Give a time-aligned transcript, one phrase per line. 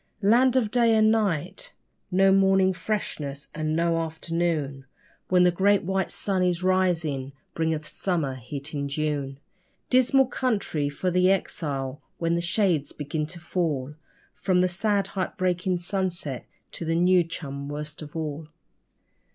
[0.23, 1.73] Land of day and night
[2.09, 4.85] no morning freshness, and no afternoon,
[5.27, 9.37] When the great white sun in rising bringeth summer heat in June.
[9.91, 13.93] Dismal country for the exile, when the shades begin to fall
[14.33, 18.47] From the sad heart breaking sunset, to the new chum worst of all.